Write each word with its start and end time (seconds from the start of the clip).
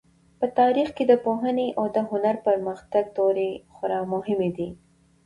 په 0.39 0.45
تاریخ 0.59 0.89
کې 0.97 1.03
د 1.07 1.13
پوهنې 1.25 1.67
او 1.79 1.85
هنر 2.11 2.35
د 2.39 2.43
پرمختګ 2.47 3.03
دورې 3.17 3.49
خورا 3.73 3.99
مهمې 4.13 4.49
دي. 4.57 4.69